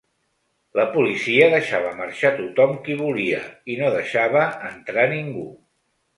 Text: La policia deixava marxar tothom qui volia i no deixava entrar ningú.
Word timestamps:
La 0.77 0.85
policia 0.95 1.49
deixava 1.55 1.91
marxar 1.99 2.31
tothom 2.39 2.73
qui 2.89 2.97
volia 3.03 3.43
i 3.75 3.77
no 3.83 3.93
deixava 3.99 4.43
entrar 4.73 5.07
ningú. 5.15 5.47